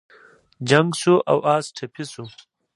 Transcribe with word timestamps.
جنګ 0.69 0.89
شو 1.01 1.15
او 1.31 1.37
اس 1.53 1.65
ټپي 1.75 2.03
شو. 2.11 2.25